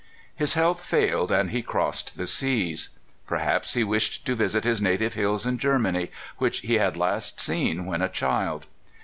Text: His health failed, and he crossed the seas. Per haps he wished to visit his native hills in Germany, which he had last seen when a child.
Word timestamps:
His 0.35 0.55
health 0.55 0.83
failed, 0.83 1.31
and 1.31 1.51
he 1.51 1.61
crossed 1.61 2.17
the 2.17 2.25
seas. 2.25 2.89
Per 3.27 3.37
haps 3.37 3.75
he 3.75 3.83
wished 3.83 4.25
to 4.25 4.33
visit 4.33 4.63
his 4.63 4.81
native 4.81 5.13
hills 5.13 5.45
in 5.45 5.59
Germany, 5.59 6.09
which 6.39 6.61
he 6.61 6.79
had 6.79 6.97
last 6.97 7.39
seen 7.39 7.85
when 7.85 8.01
a 8.01 8.09
child. 8.09 8.65